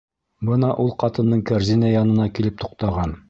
[0.47, 3.15] Бына ул ҡатындың кәрзине янына килеп туҡтаған.